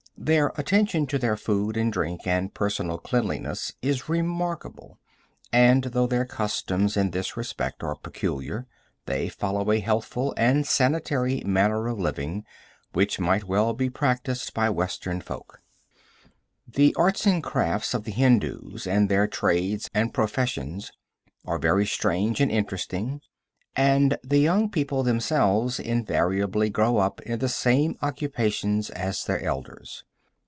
[0.23, 4.99] Their attention to their food and drink and personal cleanliness is remarkable,
[5.51, 8.67] and, though their customs in this respect are peculiar,
[9.07, 12.45] they follow a healthful and sanitary manner of living
[12.93, 15.59] which might well be practised by Western folk.
[16.67, 20.91] The arts and crafts of the Hindus and their trades and professions
[21.45, 23.21] are very strange and interesting,
[23.75, 30.03] and the young people themselves invariably grow up in the same occupations as their elders.